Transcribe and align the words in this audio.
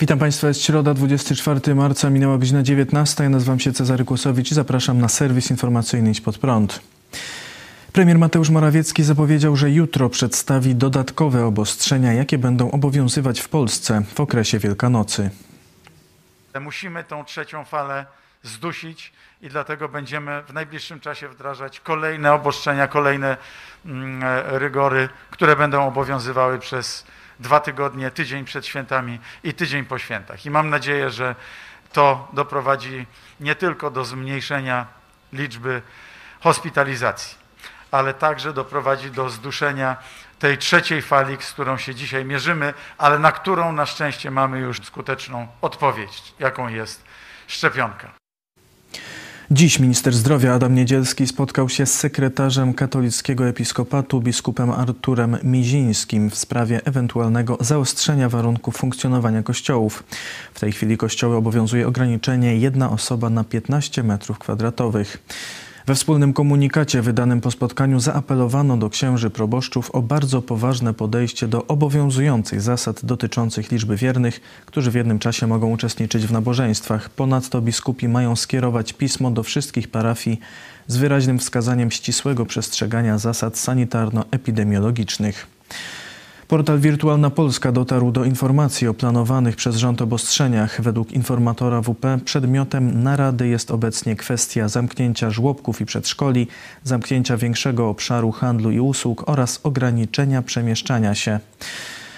Witam. 0.00 0.18
Państwa, 0.18 0.48
jest 0.48 0.62
środa, 0.62 0.94
24 0.94 1.74
marca, 1.74 2.10
minęła 2.10 2.38
godzina 2.38 2.62
19. 2.62 3.22
Ja 3.22 3.30
nazywam 3.30 3.60
się 3.60 3.72
Cezary 3.72 4.04
Kłosowicz 4.04 4.50
i 4.50 4.54
zapraszam 4.54 5.00
na 5.00 5.08
serwis 5.08 5.50
informacyjny 5.50 6.10
Idź 6.10 6.20
Pod 6.20 6.38
Prąd. 6.38 6.80
Premier 7.92 8.18
Mateusz 8.18 8.50
Morawiecki 8.50 9.02
zapowiedział, 9.02 9.56
że 9.56 9.70
jutro 9.70 10.08
przedstawi 10.08 10.74
dodatkowe 10.74 11.44
obostrzenia, 11.44 12.12
jakie 12.12 12.38
będą 12.38 12.70
obowiązywać 12.70 13.40
w 13.40 13.48
Polsce 13.48 14.02
w 14.14 14.20
okresie 14.20 14.58
Wielkanocy. 14.58 15.30
Musimy 16.60 17.04
tą 17.04 17.24
trzecią 17.24 17.64
falę 17.64 18.06
zdusić 18.42 19.12
i 19.42 19.48
dlatego 19.48 19.88
będziemy 19.88 20.42
w 20.42 20.52
najbliższym 20.52 21.00
czasie 21.00 21.28
wdrażać 21.28 21.80
kolejne 21.80 22.32
obostrzenia, 22.32 22.88
kolejne 22.88 23.36
mm, 23.86 24.22
rygory, 24.46 25.08
które 25.30 25.56
będą 25.56 25.86
obowiązywały 25.86 26.58
przez 26.58 27.04
dwa 27.40 27.60
tygodnie, 27.60 28.10
tydzień 28.10 28.44
przed 28.44 28.66
świętami 28.66 29.18
i 29.44 29.54
tydzień 29.54 29.84
po 29.84 29.98
świętach. 29.98 30.46
I 30.46 30.50
mam 30.50 30.70
nadzieję, 30.70 31.10
że 31.10 31.34
to 31.92 32.28
doprowadzi 32.32 33.06
nie 33.40 33.54
tylko 33.54 33.90
do 33.90 34.04
zmniejszenia 34.04 34.86
liczby 35.32 35.82
hospitalizacji, 36.40 37.38
ale 37.90 38.14
także 38.14 38.52
doprowadzi 38.52 39.10
do 39.10 39.30
zduszenia 39.30 39.96
tej 40.38 40.58
trzeciej 40.58 41.02
fali, 41.02 41.36
z 41.40 41.52
którą 41.52 41.78
się 41.78 41.94
dzisiaj 41.94 42.24
mierzymy, 42.24 42.74
ale 42.98 43.18
na 43.18 43.32
którą 43.32 43.72
na 43.72 43.86
szczęście 43.86 44.30
mamy 44.30 44.58
już 44.58 44.84
skuteczną 44.84 45.48
odpowiedź, 45.60 46.34
jaką 46.38 46.68
jest 46.68 47.04
szczepionka. 47.46 48.10
Dziś 49.50 49.78
minister 49.78 50.14
zdrowia 50.14 50.54
Adam 50.54 50.74
Niedzielski 50.74 51.26
spotkał 51.26 51.68
się 51.68 51.86
z 51.86 51.94
sekretarzem 51.94 52.74
katolickiego 52.74 53.48
episkopatu 53.48 54.20
biskupem 54.20 54.70
Arturem 54.70 55.36
Mizińskim 55.42 56.30
w 56.30 56.34
sprawie 56.34 56.80
ewentualnego 56.84 57.58
zaostrzenia 57.60 58.28
warunków 58.28 58.76
funkcjonowania 58.76 59.42
kościołów. 59.42 60.04
W 60.54 60.60
tej 60.60 60.72
chwili 60.72 60.96
kościoły 60.96 61.36
obowiązuje 61.36 61.88
ograniczenie 61.88 62.56
jedna 62.56 62.90
osoba 62.90 63.30
na 63.30 63.44
15 63.44 64.02
metrów 64.02 64.38
kwadratowych. 64.38 65.18
We 65.88 65.94
wspólnym 65.94 66.32
komunikacie 66.32 67.02
wydanym 67.02 67.40
po 67.40 67.50
spotkaniu 67.50 68.00
zaapelowano 68.00 68.76
do 68.76 68.90
księży 68.90 69.30
proboszczów 69.30 69.90
o 69.90 70.02
bardzo 70.02 70.42
poważne 70.42 70.94
podejście 70.94 71.48
do 71.48 71.66
obowiązujących 71.66 72.60
zasad 72.60 73.04
dotyczących 73.04 73.70
liczby 73.70 73.96
wiernych, 73.96 74.40
którzy 74.66 74.90
w 74.90 74.94
jednym 74.94 75.18
czasie 75.18 75.46
mogą 75.46 75.70
uczestniczyć 75.70 76.26
w 76.26 76.32
nabożeństwach. 76.32 77.10
Ponadto 77.10 77.60
biskupi 77.60 78.08
mają 78.08 78.36
skierować 78.36 78.92
pismo 78.92 79.30
do 79.30 79.42
wszystkich 79.42 79.88
parafii 79.88 80.40
z 80.86 80.96
wyraźnym 80.96 81.38
wskazaniem 81.38 81.90
ścisłego 81.90 82.46
przestrzegania 82.46 83.18
zasad 83.18 83.56
sanitarno-epidemiologicznych. 83.56 85.46
Portal 86.48 86.78
Wirtualna 86.78 87.30
Polska 87.30 87.72
dotarł 87.72 88.12
do 88.12 88.24
informacji 88.24 88.88
o 88.88 88.94
planowanych 88.94 89.56
przez 89.56 89.76
rząd 89.76 90.02
obostrzeniach. 90.02 90.82
Według 90.82 91.12
informatora 91.12 91.82
WP 91.82 92.06
przedmiotem 92.24 93.02
narady 93.02 93.48
jest 93.48 93.70
obecnie 93.70 94.16
kwestia 94.16 94.68
zamknięcia 94.68 95.30
żłobków 95.30 95.80
i 95.80 95.86
przedszkoli, 95.86 96.48
zamknięcia 96.84 97.36
większego 97.36 97.88
obszaru 97.88 98.32
handlu 98.32 98.70
i 98.70 98.80
usług 98.80 99.28
oraz 99.28 99.60
ograniczenia 99.62 100.42
przemieszczania 100.42 101.14
się. 101.14 101.40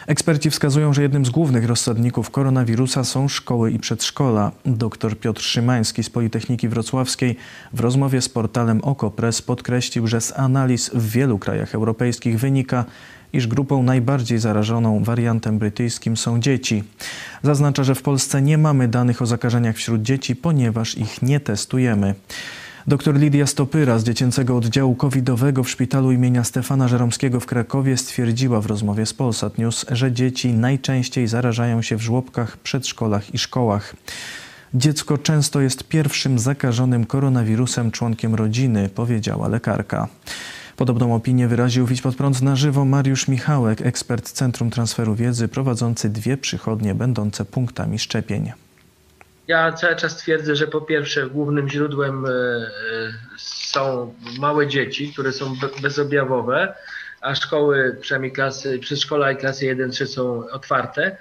Eksperci 0.06 0.50
wskazują, 0.50 0.92
że 0.92 1.02
jednym 1.02 1.24
z 1.26 1.30
głównych 1.30 1.66
rozsadników 1.66 2.30
koronawirusa 2.30 3.04
są 3.04 3.28
szkoły 3.28 3.70
i 3.70 3.78
przedszkola. 3.78 4.52
Dr 4.66 5.18
Piotr 5.18 5.42
Szymański 5.42 6.04
z 6.04 6.10
Politechniki 6.10 6.68
Wrocławskiej 6.68 7.36
w 7.72 7.80
rozmowie 7.80 8.22
z 8.22 8.28
portalem 8.28 8.80
OKO.press 8.84 9.42
podkreślił, 9.42 10.06
że 10.06 10.20
z 10.20 10.38
analiz 10.38 10.90
w 10.94 11.10
wielu 11.10 11.38
krajach 11.38 11.74
europejskich 11.74 12.38
wynika, 12.38 12.84
iż 13.32 13.46
grupą 13.46 13.82
najbardziej 13.82 14.38
zarażoną 14.38 15.04
wariantem 15.04 15.58
brytyjskim 15.58 16.16
są 16.16 16.40
dzieci. 16.40 16.84
Zaznacza, 17.42 17.84
że 17.84 17.94
w 17.94 18.02
Polsce 18.02 18.42
nie 18.42 18.58
mamy 18.58 18.88
danych 18.88 19.22
o 19.22 19.26
zakażeniach 19.26 19.76
wśród 19.76 20.02
dzieci, 20.02 20.36
ponieważ 20.36 20.98
ich 20.98 21.22
nie 21.22 21.40
testujemy. 21.40 22.14
Dr 22.86 23.18
Lidia 23.18 23.46
Stopyra 23.46 23.98
z 23.98 24.04
dziecięcego 24.04 24.56
oddziału 24.56 24.94
covidowego 24.94 25.64
w 25.64 25.70
szpitalu 25.70 26.12
imienia 26.12 26.44
Stefana 26.44 26.88
Żeromskiego 26.88 27.40
w 27.40 27.46
Krakowie 27.46 27.96
stwierdziła 27.96 28.60
w 28.60 28.66
rozmowie 28.66 29.06
z 29.06 29.14
Polsat 29.14 29.58
News, 29.58 29.86
że 29.90 30.12
dzieci 30.12 30.52
najczęściej 30.52 31.26
zarażają 31.26 31.82
się 31.82 31.96
w 31.96 32.02
żłobkach, 32.02 32.56
przedszkolach 32.56 33.34
i 33.34 33.38
szkołach. 33.38 33.96
Dziecko 34.74 35.18
często 35.18 35.60
jest 35.60 35.84
pierwszym 35.84 36.38
zakażonym 36.38 37.06
koronawirusem 37.06 37.90
członkiem 37.90 38.34
rodziny, 38.34 38.88
powiedziała 38.88 39.48
lekarka. 39.48 40.08
Podobną 40.76 41.14
opinię 41.14 41.48
wyraził 41.48 41.86
Widź 41.86 42.02
pod 42.02 42.16
prąd 42.16 42.42
na 42.42 42.56
żywo 42.56 42.84
Mariusz 42.84 43.28
Michałek, 43.28 43.82
ekspert 43.82 44.32
Centrum 44.32 44.70
Transferu 44.70 45.14
Wiedzy, 45.14 45.48
prowadzący 45.48 46.10
dwie 46.10 46.36
przychodnie 46.36 46.94
będące 46.94 47.44
punktami 47.44 47.98
szczepień. 47.98 48.52
Ja 49.50 49.72
cały 49.72 49.96
czas 49.96 50.16
twierdzę, 50.16 50.56
że 50.56 50.66
po 50.66 50.80
pierwsze 50.80 51.26
głównym 51.26 51.68
źródłem 51.68 52.26
e, 52.26 52.28
e, 52.28 52.32
są 53.38 54.14
małe 54.38 54.68
dzieci, 54.68 55.12
które 55.12 55.32
są 55.32 55.54
bezobjawowe, 55.82 56.74
a 57.20 57.34
szkoły, 57.34 57.96
przynajmniej 58.00 58.32
klasy, 58.32 58.78
przedszkola 58.78 59.32
i 59.32 59.36
klasy 59.36 59.66
1-3 59.66 60.06
są 60.06 60.48
otwarte. 60.50 61.16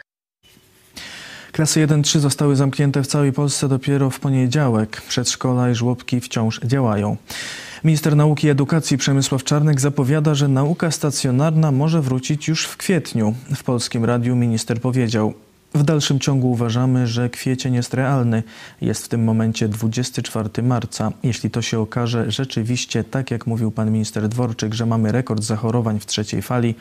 Klasy 1.52 1.88
1-3 1.88 2.20
zostały 2.20 2.56
zamknięte 2.56 3.04
w 3.04 3.08
całej 3.08 3.34
Polsce 3.34 3.68
dopiero 3.68 4.10
w 4.10 4.20
poniedziałek. 4.20 5.02
Przedszkola 5.02 5.70
i 5.70 5.76
żłobki 5.76 6.22
wciąż 6.22 6.60
działają. 6.60 7.18
Minister 7.84 8.16
Nauki 8.16 8.48
i 8.48 8.50
Edukacji 8.50 8.98
Przemysław 8.98 9.44
Czarnek 9.44 9.82
zapowiada, 9.82 10.36
że 10.36 10.48
nauka 10.48 10.92
stacjonarna 10.92 11.72
może 11.72 12.02
wrócić 12.02 12.48
już 12.48 12.66
w 12.66 12.78
kwietniu. 12.78 13.36
W 13.56 13.64
Polskim 13.64 14.06
Radiu 14.06 14.36
minister 14.36 14.82
powiedział: 14.82 15.34
w 15.74 15.84
dalszym 15.84 16.20
ciągu 16.20 16.52
uważamy, 16.52 17.08
że 17.08 17.30
kwiecień 17.30 17.74
jest 17.74 17.94
realny. 17.94 18.44
Jest 18.82 19.06
w 19.06 19.08
tym 19.08 19.24
momencie 19.24 19.68
24 19.68 20.64
marca. 20.64 21.12
Jeśli 21.24 21.50
to 21.50 21.62
się 21.62 21.80
okaże 21.80 22.32
rzeczywiście, 22.32 23.04
tak 23.04 23.32
jak 23.32 23.48
mówił 23.48 23.72
pan 23.72 23.92
minister 23.92 24.30
Dworczyk, 24.30 24.74
że 24.74 24.86
mamy 24.86 25.12
rekord 25.12 25.44
zachorowań 25.44 26.00
w 26.00 26.06
trzeciej 26.06 26.42
fali, 26.42 26.76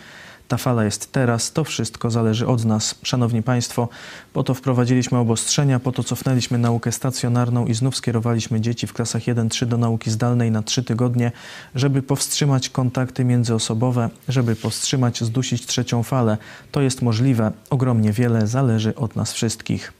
ta 0.48 0.56
fala 0.56 0.84
jest 0.84 1.12
teraz, 1.12 1.52
to 1.52 1.64
wszystko 1.64 2.10
zależy 2.10 2.46
od 2.46 2.64
nas. 2.64 2.94
Szanowni 3.02 3.42
Państwo, 3.42 3.88
po 4.32 4.44
to 4.44 4.54
wprowadziliśmy 4.54 5.18
obostrzenia, 5.18 5.80
po 5.80 5.92
to 5.92 6.04
cofnęliśmy 6.04 6.58
naukę 6.58 6.92
stacjonarną 6.92 7.66
i 7.66 7.74
znów 7.74 7.96
skierowaliśmy 7.96 8.60
dzieci 8.60 8.86
w 8.86 8.92
klasach 8.92 9.22
1-3 9.22 9.66
do 9.66 9.76
nauki 9.76 10.10
zdalnej 10.10 10.50
na 10.50 10.62
3 10.62 10.82
tygodnie, 10.82 11.32
żeby 11.74 12.02
powstrzymać 12.02 12.68
kontakty 12.68 13.24
międzyosobowe, 13.24 14.10
żeby 14.28 14.56
powstrzymać, 14.56 15.24
zdusić 15.24 15.66
trzecią 15.66 16.02
falę. 16.02 16.38
To 16.72 16.80
jest 16.80 17.02
możliwe. 17.02 17.52
Ogromnie 17.70 18.12
wiele 18.12 18.46
zależy 18.46 18.94
od 18.94 19.16
nas 19.16 19.32
wszystkich. 19.32 19.92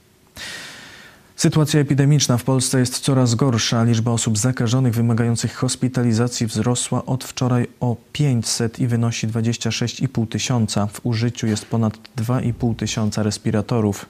Sytuacja 1.39 1.79
epidemiczna 1.79 2.37
w 2.37 2.43
Polsce 2.43 2.79
jest 2.79 2.99
coraz 2.99 3.35
gorsza. 3.35 3.83
Liczba 3.83 4.11
osób 4.11 4.37
zakażonych 4.37 4.93
wymagających 4.93 5.55
hospitalizacji 5.55 6.47
wzrosła 6.47 7.05
od 7.05 7.23
wczoraj 7.23 7.67
o 7.79 7.95
500 8.13 8.79
i 8.79 8.87
wynosi 8.87 9.27
26,5 9.27 10.27
tysiąca. 10.27 10.87
W 10.87 10.99
użyciu 11.03 11.47
jest 11.47 11.65
ponad 11.65 11.97
2,5 12.17 12.75
tysiąca 12.75 13.23
respiratorów. 13.23 14.05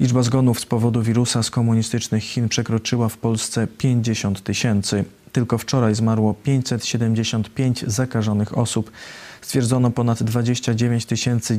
Liczba 0.00 0.22
zgonów 0.22 0.60
z 0.60 0.66
powodu 0.66 1.02
wirusa 1.02 1.42
z 1.42 1.50
komunistycznych 1.50 2.24
Chin 2.24 2.48
przekroczyła 2.48 3.08
w 3.08 3.16
Polsce 3.16 3.66
50 3.66 4.42
tysięcy. 4.42 5.04
Tylko 5.32 5.58
wczoraj 5.58 5.94
zmarło 5.94 6.34
575 6.34 7.84
zakażonych 7.86 8.58
osób. 8.58 8.90
Stwierdzono 9.40 9.90
ponad 9.90 10.22
29 10.22 11.06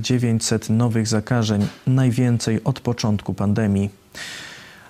900 0.02 0.70
nowych 0.70 1.08
zakażeń, 1.08 1.68
najwięcej 1.88 2.64
od 2.64 2.80
początku 2.80 3.34
pandemii. 3.34 3.90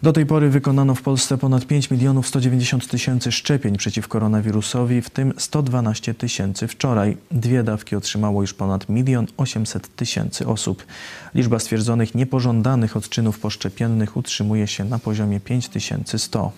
Do 0.04 0.14
tej 0.14 0.26
pory 0.26 0.50
wykonano 0.50 0.96
w 0.96 1.02
Polsce 1.02 1.38
ponad 1.38 1.66
5 1.66 1.92
milionów 1.92 2.28
190 2.28 2.88
tysięcy 2.88 3.32
szczepień 3.32 3.78
przeciw 3.78 4.08
koronawirusowi, 4.08 5.02
w 5.02 5.10
tym 5.10 5.34
112 5.38 6.14
tysięcy 6.14 6.68
wczoraj. 6.68 7.18
Dwie 7.32 7.64
dawki 7.64 7.96
otrzymało 7.96 8.42
już 8.42 8.54
ponad 8.54 8.90
1 8.90 9.28
800 9.38 9.96
tysięcy 9.96 10.48
osób. 10.48 10.86
Liczba 11.36 11.60
stwierdzonych 11.60 12.16
niepożądanych 12.16 12.98
odczynów 12.98 13.40
poszczepiennych 13.40 14.18
utrzymuje 14.18 14.68
się 14.68 14.86
na 14.86 15.00
poziomie 15.00 15.40
5100. 15.40 16.52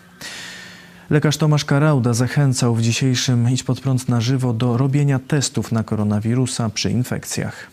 Lekarz 1.10 1.38
Tomasz 1.38 1.66
Karauda 1.66 2.14
zachęcał 2.14 2.76
w 2.76 2.82
dzisiejszym 2.82 3.50
Idź 3.50 3.64
pod 3.64 3.82
prąd 3.82 4.10
na 4.10 4.22
żywo 4.22 4.54
do 4.54 4.78
robienia 4.78 5.20
testów 5.20 5.72
na 5.72 5.84
koronawirusa 5.84 6.70
przy 6.70 6.92
infekcjach. 6.92 7.68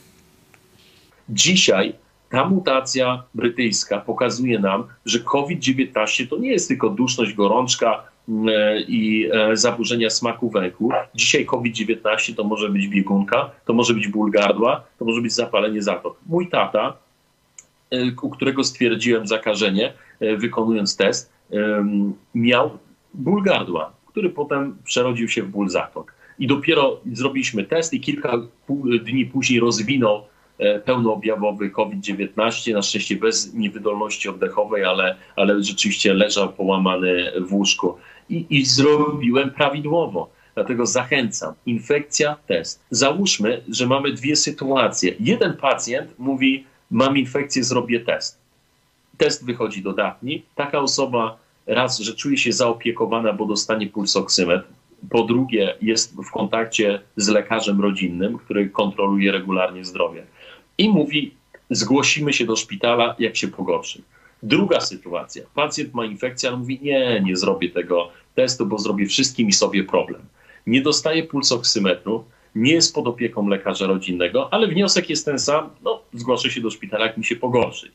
Dzisiaj 1.29 2.04
ta 2.35 2.49
mutacja 2.49 3.23
brytyjska 3.35 4.01
pokazuje 4.01 4.59
nam, 4.59 4.85
że 5.07 5.19
COVID-19 5.19 6.29
to 6.29 6.37
nie 6.37 6.51
jest 6.51 6.69
tylko 6.69 6.91
duszność, 6.91 7.33
gorączka 7.33 8.03
e, 8.29 8.81
i 8.81 9.31
e, 9.33 9.57
zaburzenia 9.57 10.11
smaku 10.11 10.51
węchu. 10.51 10.91
Dzisiaj 11.15 11.47
COVID-19 11.47 12.35
to 12.35 12.45
może 12.45 12.69
być 12.69 12.89
biegunka, 12.89 13.51
to 13.65 13.73
może 13.73 13.95
być 13.95 14.09
ból 14.09 14.31
gardła, 14.31 14.85
to 14.99 15.05
może 15.05 15.21
być 15.21 15.33
zapalenie 15.33 15.83
zatok. 15.83 16.17
Mój 16.27 16.49
tata, 16.49 16.97
e, 17.91 17.97
u 18.23 18.31
którego 18.31 18.65
stwierdziłem 18.65 19.27
zakażenie, 19.27 19.93
wykonując 20.39 20.97
test, 20.97 21.33
miał 22.35 22.79
ból 23.15 23.43
gardła, 23.43 23.93
który 24.07 24.31
potem 24.31 24.77
przerodził 24.85 25.29
się 25.29 25.43
w 25.43 25.49
ból 25.49 25.69
zatok. 25.69 26.15
I 26.39 26.47
dopiero 26.47 27.01
zrobiliśmy 27.13 27.65
test 27.65 27.95
i 27.95 28.01
kilka 28.01 28.33
dni 29.05 29.27
później 29.27 29.61
rozwinął 29.61 30.23
pełnoobjawowy 30.85 31.71
COVID-19, 31.71 32.73
na 32.73 32.83
szczęście 32.83 33.17
bez 33.17 33.55
niewydolności 33.55 34.29
oddechowej, 34.29 34.85
ale, 34.85 35.17
ale 35.37 35.63
rzeczywiście 35.63 36.15
leżał 36.15 36.53
połamany 36.53 37.33
w 37.41 37.55
łóżku. 37.55 37.97
I, 38.31 38.47
I 38.51 38.65
zrobiłem 38.65 39.51
prawidłowo. 39.51 40.31
Dlatego 40.55 40.87
zachęcam. 40.87 41.55
Infekcja, 41.67 42.37
test. 42.47 42.85
Załóżmy, 42.91 43.63
że 43.69 43.87
mamy 43.87 44.13
dwie 44.13 44.37
sytuacje. 44.37 45.15
Jeden 45.21 45.57
pacjent 45.57 46.19
mówi, 46.19 46.65
mam 46.91 47.19
infekcję, 47.19 47.65
zrobię 47.65 48.01
test. 48.01 48.39
Test 49.19 49.47
wychodzi 49.47 49.83
dodatni. 49.83 50.43
Taka 50.55 50.81
osoba 50.81 51.37
raz, 51.67 51.99
że 51.99 52.15
czuje 52.15 52.37
się 52.37 52.53
zaopiekowana, 52.53 53.33
bo 53.33 53.47
dostanie 53.47 53.87
pulsoksymetr. 53.87 54.65
Po 55.11 55.23
drugie, 55.23 55.75
jest 55.83 56.17
w 56.17 56.31
kontakcie 56.31 57.01
z 57.17 57.29
lekarzem 57.29 57.81
rodzinnym, 57.81 58.39
który 58.39 58.71
kontroluje 58.71 59.33
regularnie 59.33 59.85
zdrowie. 59.85 60.27
I 60.79 60.89
mówi, 60.89 61.35
zgłosimy 61.71 62.33
się 62.33 62.47
do 62.47 62.57
szpitala, 62.57 63.15
jak 63.19 63.37
się 63.37 63.49
pogorszy. 63.49 64.03
Druga 64.43 64.81
sytuacja. 64.81 65.43
Pacjent 65.55 65.95
ma 65.95 66.05
infekcję, 66.05 66.49
ale 66.49 66.59
mówi, 66.59 66.79
nie, 66.83 67.21
nie 67.25 67.37
zrobię 67.37 67.71
tego 67.71 68.11
testu, 68.35 68.67
bo 68.67 68.79
zrobię 68.79 69.07
wszystkim 69.07 69.49
i 69.49 69.53
sobie 69.53 69.85
problem. 69.85 70.23
Nie 70.67 70.83
dostaje 70.83 71.23
pulsoksymetru, 71.23 72.25
nie 72.55 72.73
jest 72.73 72.95
pod 72.95 73.07
opieką 73.07 73.49
lekarza 73.49 73.87
rodzinnego, 73.87 74.53
ale 74.53 74.67
wniosek 74.67 75.11
jest 75.11 75.25
ten 75.25 75.39
sam, 75.39 75.71
no 75.83 76.03
zgłoszę 76.13 76.51
się 76.51 76.61
do 76.61 76.71
szpitala, 76.71 77.07
jak 77.07 77.17
mi 77.17 77.25
się 77.25 77.37
pogorszy. 77.37 77.91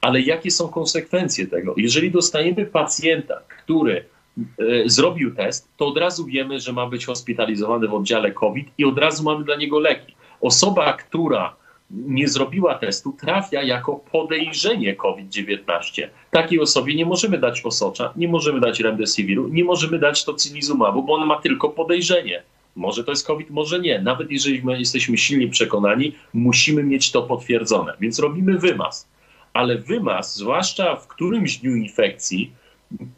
Ale 0.00 0.20
jakie 0.20 0.50
są 0.50 0.68
konsekwencje 0.68 1.46
tego? 1.46 1.74
Jeżeli 1.76 2.10
dostajemy 2.10 2.66
pacjenta, 2.66 3.40
który 3.48 4.04
e, 4.38 4.44
zrobił 4.86 5.34
test, 5.34 5.68
to 5.76 5.86
od 5.86 5.98
razu 5.98 6.26
wiemy, 6.26 6.60
że 6.60 6.72
ma 6.72 6.86
być 6.86 7.06
hospitalizowany 7.06 7.88
w 7.88 7.94
oddziale 7.94 8.32
COVID 8.32 8.68
i 8.78 8.84
od 8.84 8.98
razu 8.98 9.22
mamy 9.22 9.44
dla 9.44 9.56
niego 9.56 9.78
leki. 9.78 10.14
Osoba, 10.40 10.92
która 10.92 11.56
nie 11.92 12.28
zrobiła 12.28 12.74
testu, 12.74 13.16
trafia 13.20 13.62
jako 13.62 13.96
podejrzenie 13.96 14.96
COVID-19. 14.96 16.08
Takiej 16.30 16.60
osobie 16.60 16.94
nie 16.94 17.06
możemy 17.06 17.38
dać 17.38 17.64
osocza, 17.64 18.12
nie 18.16 18.28
możemy 18.28 18.60
dać 18.60 18.80
remdesiviru, 18.80 19.48
nie 19.48 19.64
możemy 19.64 19.98
dać 19.98 20.24
tocilizumabu, 20.24 21.02
bo 21.02 21.14
on 21.14 21.26
ma 21.26 21.40
tylko 21.40 21.68
podejrzenie. 21.68 22.42
Może 22.76 23.04
to 23.04 23.12
jest 23.12 23.26
COVID, 23.26 23.50
może 23.50 23.80
nie. 23.80 24.00
Nawet 24.00 24.30
jeżeli 24.30 24.62
my 24.62 24.78
jesteśmy 24.78 25.18
silnie 25.18 25.48
przekonani, 25.48 26.14
musimy 26.34 26.84
mieć 26.84 27.12
to 27.12 27.22
potwierdzone. 27.22 27.94
Więc 28.00 28.18
robimy 28.18 28.58
wymaz. 28.58 29.08
Ale 29.52 29.78
wymaz, 29.78 30.36
zwłaszcza 30.36 30.96
w 30.96 31.06
którymś 31.06 31.56
dniu 31.56 31.76
infekcji, 31.76 32.52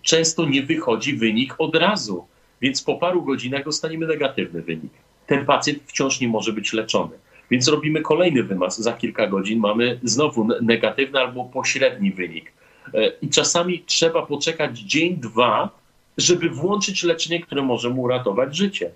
często 0.02 0.46
nie 0.46 0.62
wychodzi 0.62 1.16
wynik 1.16 1.54
od 1.58 1.76
razu. 1.76 2.26
Więc 2.60 2.82
po 2.82 2.94
paru 2.94 3.22
godzinach 3.22 3.64
dostaniemy 3.64 4.06
negatywny 4.06 4.62
wynik. 4.62 4.92
Ten 5.26 5.46
pacjent 5.46 5.78
wciąż 5.86 6.20
nie 6.20 6.28
może 6.28 6.52
być 6.52 6.72
leczony. 6.72 7.18
Więc 7.50 7.68
robimy 7.68 8.00
kolejny 8.00 8.42
wymaz. 8.42 8.80
Za 8.80 8.92
kilka 8.92 9.26
godzin 9.26 9.60
mamy 9.60 10.00
znowu 10.02 10.48
negatywny 10.62 11.18
albo 11.20 11.44
pośredni 11.44 12.12
wynik. 12.12 12.52
E, 12.94 13.08
I 13.22 13.28
czasami 13.28 13.82
trzeba 13.86 14.26
poczekać 14.26 14.78
dzień, 14.78 15.16
dwa, 15.16 15.70
żeby 16.18 16.50
włączyć 16.50 17.02
leczenie, 17.02 17.40
które 17.40 17.62
może 17.62 17.90
mu 17.90 18.02
uratować 18.02 18.56
życie. 18.56 18.90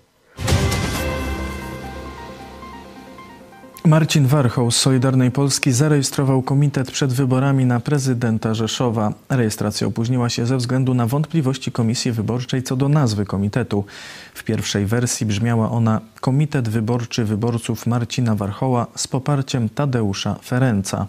Marcin 3.89 4.27
Warchoł 4.27 4.71
z 4.71 4.75
Solidarnej 4.75 5.31
Polski 5.31 5.71
zarejestrował 5.71 6.41
komitet 6.41 6.91
przed 6.91 7.13
wyborami 7.13 7.65
na 7.65 7.79
prezydenta 7.79 8.53
Rzeszowa. 8.53 9.13
Rejestracja 9.29 9.87
opóźniła 9.87 10.29
się 10.29 10.45
ze 10.45 10.57
względu 10.57 10.93
na 10.93 11.07
wątpliwości 11.07 11.71
Komisji 11.71 12.11
Wyborczej 12.11 12.63
co 12.63 12.75
do 12.75 12.89
nazwy 12.89 13.25
komitetu. 13.25 13.85
W 14.33 14.43
pierwszej 14.43 14.85
wersji 14.85 15.25
brzmiała 15.25 15.71
ona 15.71 16.01
Komitet 16.21 16.69
Wyborczy 16.69 17.25
Wyborców 17.25 17.87
Marcina 17.87 18.35
Warchoła 18.35 18.87
z 18.95 19.07
poparciem 19.07 19.69
Tadeusza 19.69 20.35
Ferenca. 20.45 21.07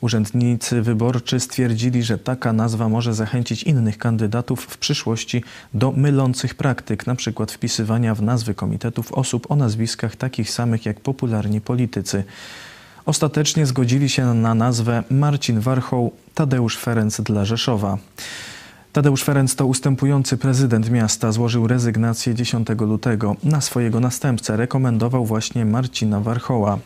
Urzędnicy 0.00 0.82
wyborczy 0.82 1.40
stwierdzili, 1.40 2.02
że 2.02 2.18
taka 2.18 2.52
nazwa 2.52 2.88
może 2.88 3.14
zachęcić 3.14 3.62
innych 3.62 3.98
kandydatów 3.98 4.60
w 4.60 4.78
przyszłości 4.78 5.44
do 5.74 5.92
mylących 5.92 6.54
praktyk, 6.54 7.08
np. 7.08 7.46
wpisywania 7.46 8.14
w 8.14 8.22
nazwy 8.22 8.54
komitetów 8.54 9.12
osób 9.12 9.50
o 9.50 9.56
nazwiskach 9.56 10.16
takich 10.16 10.50
samych 10.50 10.86
jak 10.86 11.00
popularni 11.00 11.60
politycy. 11.60 12.11
Ostatecznie 13.06 13.66
zgodzili 13.66 14.08
się 14.08 14.34
na 14.34 14.54
nazwę 14.54 15.02
Marcin 15.10 15.60
Warchoł, 15.60 16.12
Tadeusz 16.34 16.78
Ferenc 16.78 17.20
dla 17.20 17.44
Rzeszowa. 17.44 17.98
Tadeusz 18.92 19.24
Ferenc 19.24 19.54
to 19.54 19.66
ustępujący 19.66 20.36
prezydent 20.36 20.90
miasta 20.90 21.32
złożył 21.32 21.66
rezygnację 21.66 22.34
10 22.34 22.68
lutego. 22.80 23.36
Na 23.44 23.60
swojego 23.60 24.00
następcę 24.00 24.56
rekomendował 24.56 25.24
właśnie 25.24 25.64
Marcina 25.64 26.20
Warchoła. 26.20 26.78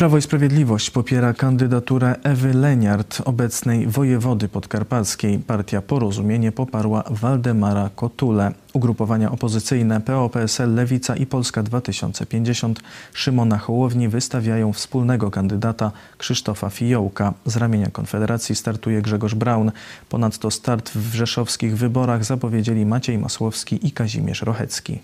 Prawo 0.00 0.18
i 0.18 0.22
Sprawiedliwość 0.22 0.90
popiera 0.90 1.34
kandydaturę 1.34 2.16
Ewy 2.22 2.54
Leniart, 2.54 3.22
obecnej 3.24 3.86
wojewody 3.86 4.48
podkarpackiej. 4.48 5.38
Partia 5.38 5.82
Porozumienie 5.82 6.52
poparła 6.52 7.04
Waldemara 7.10 7.90
Kotule. 7.96 8.52
Ugrupowania 8.72 9.30
opozycyjne 9.30 10.00
PO-PSL, 10.00 10.74
Lewica 10.74 11.16
i 11.16 11.26
Polska 11.26 11.62
2050 11.62 12.80
Szymona 13.12 13.58
Hołowni 13.58 14.08
wystawiają 14.08 14.72
wspólnego 14.72 15.30
kandydata 15.30 15.92
Krzysztofa 16.18 16.70
Fiołka. 16.70 17.34
Z 17.46 17.56
ramienia 17.56 17.90
Konfederacji 17.90 18.54
startuje 18.54 19.02
Grzegorz 19.02 19.34
Braun. 19.34 19.72
Ponadto 20.08 20.50
start 20.50 20.90
w 20.90 21.14
rzeszowskich 21.14 21.76
wyborach 21.76 22.24
zapowiedzieli 22.24 22.86
Maciej 22.86 23.18
Masłowski 23.18 23.86
i 23.86 23.92
Kazimierz 23.92 24.42
Rochecki. 24.42 25.00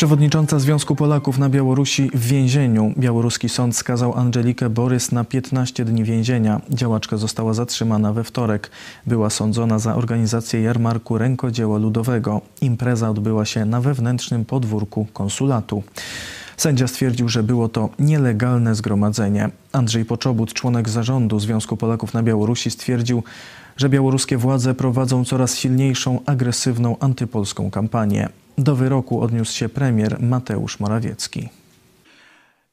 Przewodnicząca 0.00 0.58
Związku 0.58 0.96
Polaków 0.96 1.38
na 1.38 1.48
Białorusi 1.48 2.10
w 2.14 2.26
więzieniu. 2.26 2.92
Białoruski 2.98 3.48
sąd 3.48 3.76
skazał 3.76 4.18
Angelikę 4.18 4.70
Borys 4.70 5.12
na 5.12 5.24
15 5.24 5.84
dni 5.84 6.04
więzienia. 6.04 6.60
Działaczka 6.70 7.16
została 7.16 7.54
zatrzymana 7.54 8.12
we 8.12 8.24
wtorek. 8.24 8.70
Była 9.06 9.30
sądzona 9.30 9.78
za 9.78 9.94
organizację 9.94 10.60
jarmarku 10.60 11.18
rękodzieła 11.18 11.78
ludowego. 11.78 12.40
Impreza 12.60 13.10
odbyła 13.10 13.44
się 13.44 13.64
na 13.64 13.80
wewnętrznym 13.80 14.44
podwórku 14.44 15.06
konsulatu. 15.12 15.82
Sędzia 16.56 16.88
stwierdził, 16.88 17.28
że 17.28 17.42
było 17.42 17.68
to 17.68 17.88
nielegalne 17.98 18.74
zgromadzenie. 18.74 19.50
Andrzej 19.72 20.04
Poczobut, 20.04 20.52
członek 20.52 20.88
zarządu 20.88 21.40
Związku 21.40 21.76
Polaków 21.76 22.14
na 22.14 22.22
Białorusi, 22.22 22.70
stwierdził, 22.70 23.22
że 23.76 23.88
białoruskie 23.88 24.36
władze 24.36 24.74
prowadzą 24.74 25.24
coraz 25.24 25.56
silniejszą, 25.56 26.20
agresywną 26.26 26.96
antypolską 26.98 27.70
kampanię. 27.70 28.39
Do 28.60 28.76
wyroku 28.76 29.20
odniósł 29.20 29.56
się 29.56 29.68
premier 29.68 30.20
Mateusz 30.22 30.80
Morawiecki. 30.80 31.48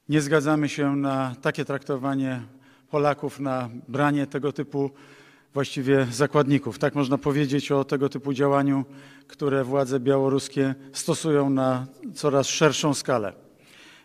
Nie 0.09 0.21
zgadzamy 0.21 0.69
się 0.69 0.95
na 0.95 1.35
takie 1.41 1.65
traktowanie 1.65 2.41
Polaków, 2.91 3.39
na 3.39 3.69
branie 3.87 4.27
tego 4.27 4.51
typu 4.51 4.91
właściwie 5.53 6.07
zakładników. 6.11 6.79
Tak 6.79 6.95
można 6.95 7.17
powiedzieć 7.17 7.71
o 7.71 7.83
tego 7.83 8.09
typu 8.09 8.33
działaniu, 8.33 8.85
które 9.27 9.63
władze 9.63 9.99
białoruskie 9.99 10.75
stosują 10.93 11.49
na 11.49 11.87
coraz 12.13 12.47
szerszą 12.47 12.93
skalę. 12.93 13.33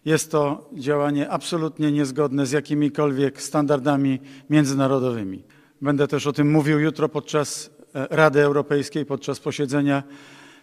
Jest 0.05 0.31
to 0.31 0.71
działanie 0.75 1.31
absolutnie 1.31 1.93
niezgodne 1.93 2.47
z 2.47 2.53
jakimikolwiek 2.53 3.43
standardami 3.43 4.21
międzynarodowymi. 4.51 5.43
Będę 5.81 6.09
też 6.09 6.27
o 6.27 6.33
tym 6.33 6.51
mówił 6.51 6.81
jutro 6.81 7.09
podczas 7.09 7.71
e, 7.95 8.07
Rady 8.11 8.41
Europejskiej, 8.41 9.07
podczas 9.07 9.41
posiedzenia 9.41 10.03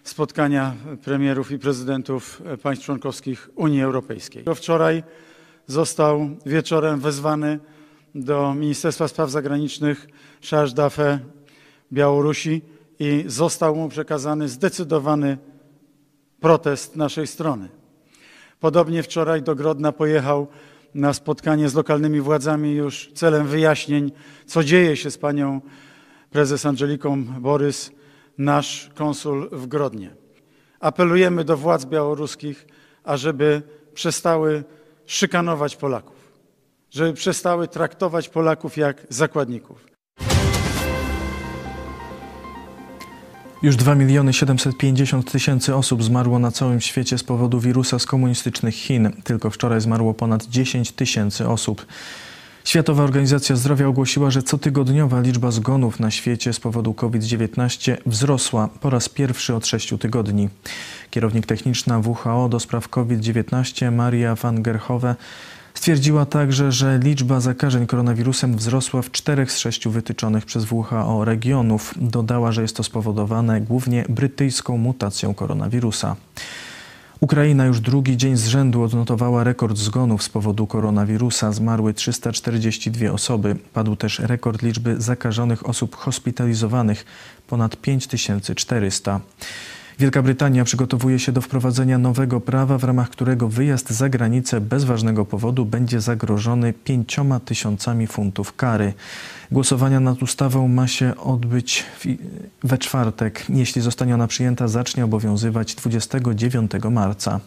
spotkania 0.03 0.75
premierów 1.03 1.51
i 1.51 1.59
prezydentów 1.59 2.41
państw 2.61 2.85
członkowskich 2.85 3.49
Unii 3.55 3.81
Europejskiej. 3.81 4.43
Wczoraj 4.55 5.03
został 5.67 6.29
wieczorem 6.45 6.99
wezwany 6.99 7.59
do 8.15 8.53
Ministerstwa 8.53 9.07
Spraw 9.07 9.29
Zagranicznych 9.29 10.07
Charles 10.49 10.73
Dafe 10.73 11.19
Białorusi 11.93 12.61
i 12.99 13.23
został 13.27 13.75
mu 13.75 13.89
przekazany 13.89 14.49
zdecydowany 14.49 15.37
protest 16.39 16.95
naszej 16.95 17.27
strony. 17.27 17.69
Podobnie 18.59 19.03
wczoraj 19.03 19.41
do 19.41 19.55
Grodna 19.55 19.91
pojechał 19.91 20.47
na 20.93 21.13
spotkanie 21.13 21.69
z 21.69 21.73
lokalnymi 21.73 22.21
władzami 22.21 22.75
już 22.75 23.11
celem 23.13 23.47
wyjaśnień, 23.47 24.11
co 24.45 24.63
dzieje 24.63 24.97
się 24.97 25.11
z 25.11 25.17
panią 25.17 25.61
prezes 26.31 26.65
Angeliką 26.65 27.23
Borys, 27.23 27.91
nasz 28.39 28.89
konsul 28.95 29.49
w 29.51 29.67
Grodnie. 29.67 30.15
Apelujemy 30.79 31.43
do 31.43 31.57
władz 31.57 31.85
białoruskich, 31.85 32.67
ażeby 33.03 33.61
przestały 33.93 34.63
szykanować 35.05 35.75
Polaków, 35.75 36.31
żeby 36.91 37.13
przestały 37.13 37.67
traktować 37.67 38.29
Polaków 38.29 38.77
jak 38.77 39.07
zakładników. 39.09 39.89
Już 43.61 43.75
2 43.75 43.95
miliony 43.95 44.33
750 44.33 45.31
tysięcy 45.31 45.75
osób 45.75 46.03
zmarło 46.03 46.39
na 46.39 46.51
całym 46.51 46.81
świecie 46.81 47.17
z 47.17 47.23
powodu 47.23 47.59
wirusa 47.59 47.99
z 47.99 48.05
komunistycznych 48.05 48.75
Chin. 48.75 49.11
Tylko 49.23 49.49
wczoraj 49.49 49.81
zmarło 49.81 50.13
ponad 50.13 50.45
10 50.45 50.91
tysięcy 50.91 51.47
osób. 51.47 51.85
Światowa 52.63 53.03
Organizacja 53.03 53.55
Zdrowia 53.55 53.87
ogłosiła, 53.87 54.31
że 54.31 54.41
cotygodniowa 54.41 55.21
liczba 55.21 55.51
zgonów 55.51 55.99
na 55.99 56.11
świecie 56.11 56.53
z 56.53 56.59
powodu 56.59 56.93
COVID-19 56.93 57.97
wzrosła 58.05 58.69
po 58.81 58.89
raz 58.89 59.09
pierwszy 59.09 59.55
od 59.55 59.67
6 59.67 59.93
tygodni. 59.99 60.49
Kierownik 61.09 61.45
techniczna 61.45 61.99
WHO 61.99 62.49
do 62.49 62.59
spraw 62.59 62.89
COVID-19 62.89 63.91
Maria 63.91 64.35
van 64.35 64.61
Gerhove 64.61 65.15
stwierdziła 65.73 66.25
także, 66.25 66.71
że 66.71 66.99
liczba 67.03 67.39
zakażeń 67.39 67.87
koronawirusem 67.87 68.57
wzrosła 68.57 69.01
w 69.01 69.11
czterech 69.11 69.51
z 69.51 69.57
sześciu 69.57 69.91
wytyczonych 69.91 70.45
przez 70.45 70.71
WHO 70.71 71.25
regionów. 71.25 71.93
Dodała, 71.97 72.51
że 72.51 72.61
jest 72.61 72.75
to 72.75 72.83
spowodowane 72.83 73.61
głównie 73.61 74.05
brytyjską 74.09 74.77
mutacją 74.77 75.33
koronawirusa. 75.33 76.15
Ukraina 77.21 77.65
już 77.65 77.79
drugi 77.79 78.17
dzień 78.17 78.37
z 78.37 78.47
rzędu 78.47 78.83
odnotowała 78.83 79.43
rekord 79.43 79.77
zgonów 79.77 80.23
z 80.23 80.29
powodu 80.29 80.67
koronawirusa. 80.67 81.51
Zmarły 81.51 81.93
342 81.93 83.11
osoby. 83.11 83.55
Padł 83.73 83.95
też 83.95 84.19
rekord 84.19 84.61
liczby 84.61 85.01
zakażonych 85.01 85.69
osób 85.69 85.95
hospitalizowanych 85.95 87.05
ponad 87.47 87.75
5400. 87.75 89.19
Wielka 89.99 90.21
Brytania 90.21 90.63
przygotowuje 90.63 91.19
się 91.19 91.31
do 91.31 91.41
wprowadzenia 91.41 91.97
nowego 91.97 92.41
prawa, 92.41 92.77
w 92.77 92.83
ramach 92.83 93.09
którego 93.09 93.49
wyjazd 93.49 93.89
za 93.89 94.09
granicę 94.09 94.61
bez 94.61 94.83
ważnego 94.83 95.25
powodu 95.25 95.65
będzie 95.65 96.01
zagrożony 96.01 96.73
pięcioma 96.73 97.39
tysiącami 97.39 98.07
funtów 98.07 98.55
kary. 98.55 98.93
Głosowania 99.51 99.99
nad 99.99 100.23
ustawą 100.23 100.67
ma 100.67 100.87
się 100.87 101.17
odbyć 101.17 101.85
we 102.63 102.77
czwartek. 102.77 103.45
Jeśli 103.49 103.81
zostanie 103.81 104.13
ona 104.13 104.27
przyjęta, 104.27 104.67
zacznie 104.67 105.05
obowiązywać 105.05 105.75
29 105.75 106.71
marca. 106.91 107.39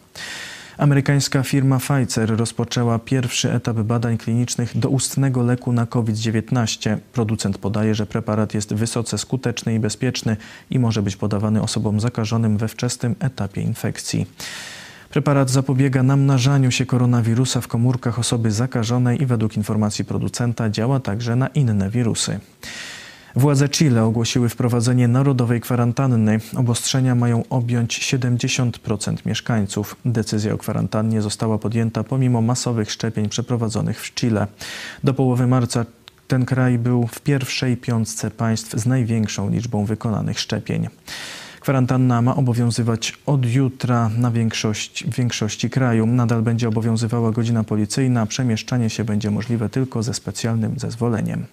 Amerykańska 0.77 1.43
firma 1.43 1.79
Pfizer 1.79 2.37
rozpoczęła 2.37 2.99
pierwszy 2.99 3.51
etap 3.51 3.77
badań 3.77 4.17
klinicznych 4.17 4.77
do 4.77 4.89
ustnego 4.89 5.43
leku 5.43 5.73
na 5.73 5.85
COVID-19. 5.85 6.97
Producent 7.13 7.57
podaje, 7.57 7.95
że 7.95 8.05
preparat 8.05 8.53
jest 8.53 8.73
wysoce 8.73 9.17
skuteczny 9.17 9.75
i 9.75 9.79
bezpieczny 9.79 10.37
i 10.69 10.79
może 10.79 11.01
być 11.01 11.15
podawany 11.15 11.61
osobom 11.61 11.99
zakażonym 11.99 12.57
we 12.57 12.67
wczesnym 12.67 13.15
etapie 13.19 13.61
infekcji. 13.61 14.25
Preparat 15.09 15.49
zapobiega 15.49 16.03
namnażaniu 16.03 16.71
się 16.71 16.85
koronawirusa 16.85 17.61
w 17.61 17.67
komórkach 17.67 18.19
osoby 18.19 18.51
zakażonej 18.51 19.21
i 19.21 19.25
według 19.25 19.57
informacji 19.57 20.05
producenta 20.05 20.69
działa 20.69 20.99
także 20.99 21.35
na 21.35 21.47
inne 21.47 21.89
wirusy. 21.89 22.39
Władze 23.35 23.69
Chile 23.69 24.03
ogłosiły 24.03 24.49
wprowadzenie 24.49 25.07
narodowej 25.07 25.61
kwarantanny. 25.61 26.39
Obostrzenia 26.55 27.15
mają 27.15 27.43
objąć 27.49 27.99
70% 27.99 29.15
mieszkańców. 29.25 29.95
Decyzja 30.05 30.53
o 30.53 30.57
kwarantannie 30.57 31.21
została 31.21 31.57
podjęta 31.57 32.03
pomimo 32.03 32.41
masowych 32.41 32.91
szczepień 32.91 33.29
przeprowadzonych 33.29 34.01
w 34.01 34.13
Chile. 34.13 34.47
Do 35.03 35.13
połowy 35.13 35.47
marca 35.47 35.85
ten 36.27 36.45
kraj 36.45 36.77
był 36.77 37.07
w 37.07 37.19
pierwszej 37.21 37.77
piątce 37.77 38.31
państw 38.31 38.77
z 38.79 38.85
największą 38.85 39.49
liczbą 39.49 39.85
wykonanych 39.85 40.39
szczepień. 40.39 40.87
Kwarantanna 41.59 42.21
ma 42.21 42.35
obowiązywać 42.35 43.17
od 43.25 43.45
jutra 43.45 44.09
na 44.17 44.31
większość, 44.31 45.05
większości 45.17 45.69
kraju. 45.69 46.05
Nadal 46.05 46.41
będzie 46.41 46.67
obowiązywała 46.67 47.31
godzina 47.31 47.63
policyjna. 47.63 48.25
Przemieszczanie 48.25 48.89
się 48.89 49.03
będzie 49.03 49.31
możliwe 49.31 49.69
tylko 49.69 50.03
ze 50.03 50.13
specjalnym 50.13 50.79
zezwoleniem. 50.79 51.45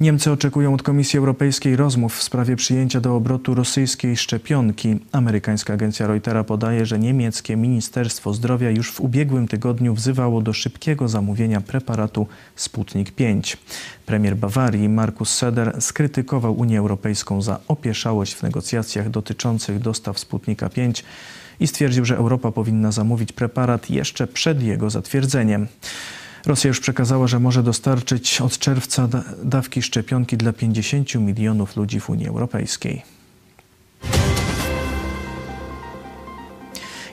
Niemcy 0.00 0.32
oczekują 0.32 0.74
od 0.74 0.82
Komisji 0.82 1.18
Europejskiej 1.18 1.76
rozmów 1.76 2.16
w 2.16 2.22
sprawie 2.22 2.56
przyjęcia 2.56 3.00
do 3.00 3.16
obrotu 3.16 3.54
rosyjskiej 3.54 4.16
szczepionki. 4.16 4.96
Amerykańska 5.12 5.74
agencja 5.74 6.06
Reutera 6.06 6.44
podaje, 6.44 6.86
że 6.86 6.98
niemieckie 6.98 7.56
Ministerstwo 7.56 8.34
Zdrowia 8.34 8.70
już 8.70 8.92
w 8.92 9.00
ubiegłym 9.00 9.48
tygodniu 9.48 9.94
wzywało 9.94 10.42
do 10.42 10.52
szybkiego 10.52 11.08
zamówienia 11.08 11.60
preparatu 11.60 12.26
Sputnik 12.56 13.10
5. 13.10 13.56
Premier 14.06 14.36
Bawarii 14.36 14.88
Markus 14.88 15.42
Söder 15.42 15.82
skrytykował 15.82 16.58
Unię 16.58 16.78
Europejską 16.78 17.42
za 17.42 17.60
opieszałość 17.68 18.34
w 18.34 18.42
negocjacjach 18.42 19.10
dotyczących 19.10 19.78
dostaw 19.78 20.18
Sputnika 20.18 20.68
5 20.68 21.04
i 21.60 21.66
stwierdził, 21.66 22.04
że 22.04 22.16
Europa 22.16 22.52
powinna 22.52 22.92
zamówić 22.92 23.32
preparat 23.32 23.90
jeszcze 23.90 24.26
przed 24.26 24.62
jego 24.62 24.90
zatwierdzeniem. 24.90 25.66
Rosja 26.46 26.68
już 26.68 26.80
przekazała, 26.80 27.26
że 27.26 27.40
może 27.40 27.62
dostarczyć 27.62 28.40
od 28.40 28.58
czerwca 28.58 29.08
dawki 29.44 29.82
szczepionki 29.82 30.36
dla 30.36 30.52
50 30.52 31.14
milionów 31.14 31.76
ludzi 31.76 32.00
w 32.00 32.10
Unii 32.10 32.28
Europejskiej. 32.28 33.17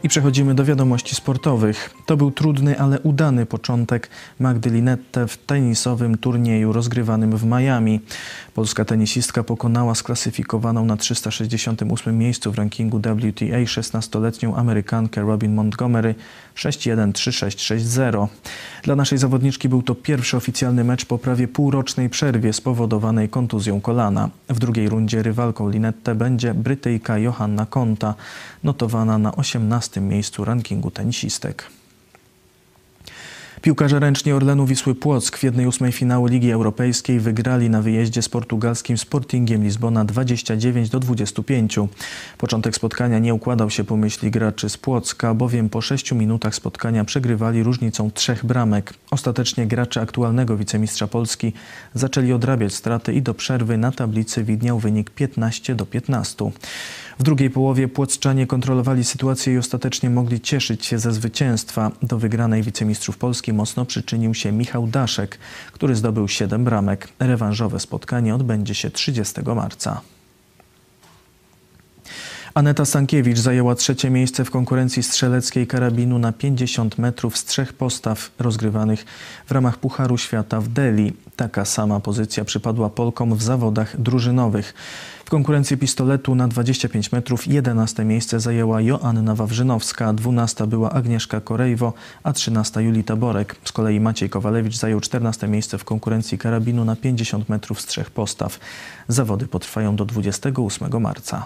I 0.05 0.09
przechodzimy 0.09 0.55
do 0.55 0.65
wiadomości 0.65 1.15
sportowych. 1.15 1.93
To 2.05 2.17
był 2.17 2.31
trudny, 2.31 2.79
ale 2.79 2.99
udany 2.99 3.45
początek 3.45 4.09
Magdy 4.39 4.69
Linette 4.69 5.27
w 5.27 5.37
tenisowym 5.37 6.17
turnieju 6.17 6.73
rozgrywanym 6.73 7.37
w 7.37 7.45
Miami. 7.45 7.99
Polska 8.53 8.85
tenisistka 8.85 9.43
pokonała 9.43 9.95
sklasyfikowaną 9.95 10.85
na 10.85 10.97
368 10.97 12.17
miejscu 12.17 12.51
w 12.51 12.57
rankingu 12.57 12.99
WTA 12.99 13.63
16-letnią 13.65 14.55
Amerykankę 14.55 15.21
Robin 15.21 15.53
Montgomery 15.53 16.15
6-1-3-6-6-0. 16.55 18.27
Dla 18.83 18.95
naszej 18.95 19.17
zawodniczki 19.17 19.69
był 19.69 19.83
to 19.83 19.95
pierwszy 19.95 20.37
oficjalny 20.37 20.83
mecz 20.83 21.05
po 21.05 21.17
prawie 21.17 21.47
półrocznej 21.47 22.09
przerwie 22.09 22.53
spowodowanej 22.53 23.29
kontuzją 23.29 23.81
kolana. 23.81 24.29
W 24.49 24.59
drugiej 24.59 24.89
rundzie 24.89 25.23
rywalką 25.23 25.69
Linette 25.69 26.15
będzie 26.15 26.53
Brytyjka 26.53 27.17
Johanna 27.17 27.65
Konta, 27.65 28.13
notowana 28.63 29.17
na 29.17 29.35
18 29.35 29.94
miejscu 30.01 30.45
rankingu 30.45 30.91
tenisistek. 30.91 31.69
Piłkarze 33.65 33.99
ręczni 33.99 34.31
Orlenu 34.31 34.65
Wisły 34.65 34.95
Płock 34.95 35.37
w 35.37 35.43
jednej 35.43 35.67
ósmej 35.67 35.91
finału 35.91 36.25
Ligi 36.27 36.51
Europejskiej 36.51 37.19
wygrali 37.19 37.69
na 37.69 37.81
wyjeździe 37.81 38.21
z 38.21 38.29
portugalskim 38.29 38.97
Sportingiem 38.97 39.63
Lizbona 39.63 40.05
29 40.05 40.89
do 40.89 40.99
25. 40.99 41.79
Początek 42.37 42.75
spotkania 42.75 43.19
nie 43.19 43.33
układał 43.33 43.69
się 43.69 43.83
po 43.83 43.97
myśli 43.97 44.31
graczy 44.31 44.69
z 44.69 44.77
Płocka, 44.77 45.33
bowiem 45.33 45.69
po 45.69 45.81
sześciu 45.81 46.15
minutach 46.15 46.55
spotkania 46.55 47.05
przegrywali 47.05 47.63
różnicą 47.63 48.11
trzech 48.11 48.45
bramek. 48.45 48.93
Ostatecznie 49.11 49.67
gracze 49.67 50.01
aktualnego 50.01 50.57
wicemistrza 50.57 51.07
Polski 51.07 51.53
zaczęli 51.93 52.33
odrabiać 52.33 52.73
straty 52.73 53.13
i 53.13 53.21
do 53.21 53.33
przerwy 53.33 53.77
na 53.77 53.91
tablicy 53.91 54.43
widniał 54.43 54.79
wynik 54.79 55.09
15 55.09 55.75
do 55.75 55.85
15. 55.85 56.51
W 57.19 57.23
drugiej 57.23 57.49
połowie 57.49 57.87
Płockczanie 57.87 58.47
kontrolowali 58.47 59.03
sytuację 59.03 59.53
i 59.53 59.57
ostatecznie 59.57 60.09
mogli 60.09 60.41
cieszyć 60.41 60.85
się 60.85 60.99
ze 60.99 61.11
zwycięstwa. 61.11 61.91
Do 62.01 62.19
wygranej 62.19 62.63
wicemistrzów 62.63 63.17
Polski 63.17 63.53
mocno 63.53 63.85
przyczynił 63.85 64.33
się 64.33 64.51
Michał 64.51 64.87
Daszek, 64.87 65.37
który 65.71 65.95
zdobył 65.95 66.27
7 66.27 66.63
bramek. 66.63 67.07
Rewanżowe 67.19 67.79
spotkanie 67.79 68.35
odbędzie 68.35 68.75
się 68.75 68.91
30 68.91 69.41
marca. 69.55 70.01
Aneta 72.55 72.85
Sankiewicz 72.85 73.37
zajęła 73.37 73.75
trzecie 73.75 74.09
miejsce 74.09 74.45
w 74.45 74.51
konkurencji 74.51 75.03
strzeleckiej 75.03 75.67
karabinu 75.67 76.19
na 76.19 76.31
50 76.31 76.97
metrów 76.97 77.37
z 77.37 77.45
trzech 77.45 77.73
postaw 77.73 78.31
rozgrywanych 78.39 79.05
w 79.45 79.51
ramach 79.51 79.77
Pucharu 79.77 80.17
Świata 80.17 80.61
w 80.61 80.67
Delhi. 80.67 81.13
Taka 81.35 81.65
sama 81.65 81.99
pozycja 81.99 82.45
przypadła 82.45 82.89
Polkom 82.89 83.35
w 83.35 83.43
zawodach 83.43 84.01
drużynowych. 84.01 84.73
W 85.25 85.29
konkurencji 85.29 85.77
pistoletu 85.77 86.35
na 86.35 86.47
25 86.47 87.11
metrów 87.11 87.47
11 87.47 88.05
miejsce 88.05 88.39
zajęła 88.39 88.81
Joanna 88.81 89.35
Wawrzynowska, 89.35 90.13
12 90.13 90.67
była 90.67 90.91
Agnieszka 90.91 91.41
Korejwo, 91.41 91.93
a 92.23 92.33
13 92.33 92.81
Julita 92.81 93.15
Borek. 93.15 93.55
Z 93.65 93.71
kolei 93.71 93.99
Maciej 93.99 94.29
Kowalewicz 94.29 94.75
zajął 94.75 94.99
14 94.99 95.47
miejsce 95.47 95.77
w 95.77 95.83
konkurencji 95.83 96.37
karabinu 96.37 96.85
na 96.85 96.95
50 96.95 97.49
metrów 97.49 97.81
z 97.81 97.85
trzech 97.85 98.11
postaw. 98.11 98.59
Zawody 99.07 99.47
potrwają 99.47 99.95
do 99.95 100.05
28 100.05 101.01
marca. 101.01 101.45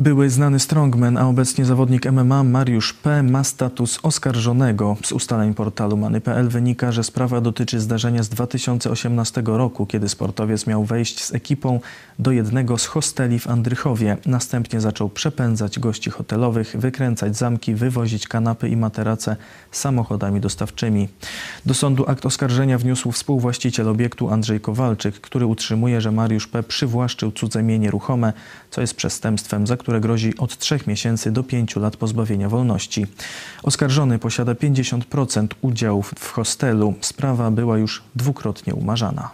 Były 0.00 0.30
znany 0.30 0.60
strongman, 0.60 1.18
a 1.18 1.28
obecnie 1.28 1.64
zawodnik 1.64 2.12
MMA 2.12 2.44
Mariusz 2.44 2.92
P. 2.92 3.22
ma 3.22 3.44
status 3.44 3.98
oskarżonego. 4.02 4.96
Z 5.02 5.12
ustaleń 5.12 5.54
portalu 5.54 5.96
Many.pl 5.96 6.48
wynika, 6.48 6.92
że 6.92 7.04
sprawa 7.04 7.40
dotyczy 7.40 7.80
zdarzenia 7.80 8.22
z 8.22 8.28
2018 8.28 9.42
roku, 9.46 9.86
kiedy 9.86 10.08
sportowiec 10.08 10.66
miał 10.66 10.84
wejść 10.84 11.24
z 11.24 11.34
ekipą 11.34 11.80
do 12.18 12.32
jednego 12.32 12.78
z 12.78 12.86
hosteli 12.86 13.38
w 13.38 13.48
Andrychowie. 13.48 14.16
Następnie 14.26 14.80
zaczął 14.80 15.08
przepędzać 15.08 15.78
gości 15.78 16.10
hotelowych, 16.10 16.76
wykręcać 16.78 17.36
zamki, 17.36 17.74
wywozić 17.74 18.28
kanapy 18.28 18.68
i 18.68 18.76
materace 18.76 19.36
samochodami 19.70 20.40
dostawczymi. 20.40 21.08
Do 21.66 21.74
sądu 21.74 22.04
akt 22.08 22.26
oskarżenia 22.26 22.78
wniósł 22.78 23.12
współwłaściciel 23.12 23.88
obiektu 23.88 24.30
Andrzej 24.30 24.60
Kowalczyk, 24.60 25.20
który 25.20 25.46
utrzymuje, 25.46 26.00
że 26.00 26.12
Mariusz 26.12 26.46
P. 26.46 26.62
przywłaszczył 26.62 27.32
cudze 27.32 27.62
mienie 27.62 27.90
ruchome, 27.90 28.32
co 28.70 28.80
jest 28.80 28.94
przestępstwem, 28.94 29.66
za 29.66 29.76
które 29.76 29.89
które 29.90 30.00
grozi 30.00 30.38
od 30.38 30.58
3 30.58 30.78
miesięcy 30.86 31.32
do 31.32 31.42
5 31.42 31.76
lat 31.76 31.96
pozbawienia 31.96 32.48
wolności. 32.48 33.06
Oskarżony 33.62 34.18
posiada 34.18 34.54
50% 34.54 35.46
udziałów 35.60 36.14
w 36.18 36.30
hostelu. 36.30 36.94
Sprawa 37.00 37.50
była 37.50 37.78
już 37.78 38.02
dwukrotnie 38.16 38.74
umarzana. 38.74 39.30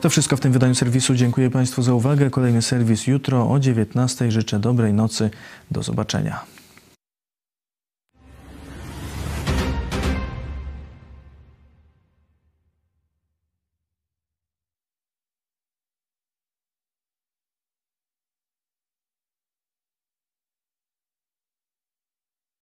To 0.00 0.10
wszystko 0.10 0.36
w 0.36 0.40
tym 0.40 0.52
wydaniu 0.52 0.74
serwisu. 0.74 1.14
Dziękuję 1.14 1.50
Państwu 1.50 1.82
za 1.82 1.94
uwagę. 1.94 2.30
Kolejny 2.30 2.62
serwis 2.62 3.06
jutro 3.06 3.50
o 3.50 3.58
19:00. 3.58 4.30
Życzę 4.30 4.60
dobrej 4.60 4.92
nocy. 4.92 5.30
Do 5.70 5.82
zobaczenia. 5.82 6.53